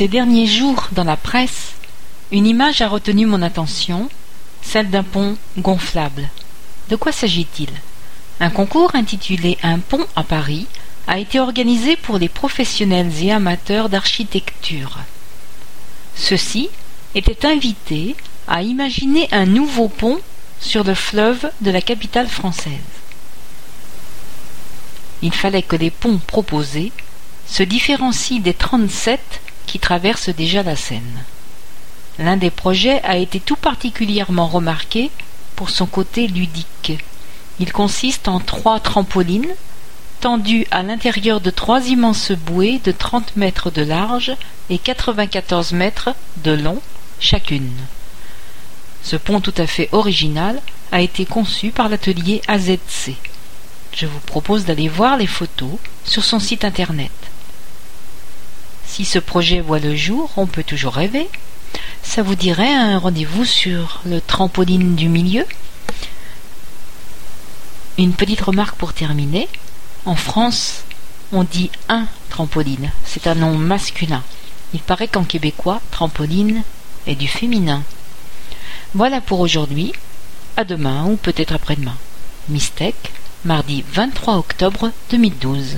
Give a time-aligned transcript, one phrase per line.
[0.00, 1.72] Ces derniers jours, dans la presse,
[2.32, 4.08] une image a retenu mon attention,
[4.62, 6.30] celle d'un pont gonflable.
[6.88, 7.68] De quoi s'agit-il?
[8.40, 10.66] Un concours intitulé Un pont à Paris
[11.06, 15.00] a été organisé pour les professionnels et amateurs d'architecture.
[16.16, 16.70] Ceux-ci
[17.14, 18.16] étaient invités
[18.48, 20.18] à imaginer un nouveau pont
[20.62, 22.72] sur le fleuve de la capitale française.
[25.20, 26.90] Il fallait que les ponts proposés
[27.46, 31.24] se différencient des 37 qui traversent déjà la Seine.
[32.18, 35.10] L'un des projets a été tout particulièrement remarqué
[35.56, 36.92] pour son côté ludique.
[37.58, 39.54] Il consiste en trois trampolines
[40.20, 44.32] tendues à l'intérieur de trois immenses bouées de 30 mètres de large
[44.68, 46.10] et 94 mètres
[46.44, 46.80] de long
[47.20, 47.72] chacune.
[49.02, 50.60] Ce pont tout à fait original
[50.92, 53.14] a été conçu par l'atelier AZC.
[53.94, 57.10] Je vous propose d'aller voir les photos sur son site internet.
[58.90, 61.28] Si ce projet voit le jour, on peut toujours rêver.
[62.02, 65.46] Ça vous dirait un rendez-vous sur le trampoline du milieu?
[67.98, 69.48] Une petite remarque pour terminer.
[70.06, 70.82] En France,
[71.30, 72.90] on dit un trampoline.
[73.04, 74.24] C'est un nom masculin.
[74.74, 76.64] Il paraît qu'en québécois, trampoline
[77.06, 77.84] est du féminin.
[78.94, 79.92] Voilà pour aujourd'hui.
[80.56, 81.96] À demain ou peut-être après-demain.
[82.48, 82.96] Mistec,
[83.44, 85.76] mardi 23 octobre 2012.